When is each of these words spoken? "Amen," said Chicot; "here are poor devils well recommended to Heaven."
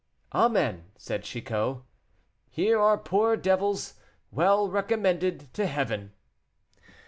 "Amen," 0.33 0.85
said 0.97 1.23
Chicot; 1.25 1.83
"here 2.49 2.79
are 2.79 2.97
poor 2.97 3.37
devils 3.37 3.99
well 4.31 4.67
recommended 4.67 5.53
to 5.53 5.67
Heaven." 5.67 6.13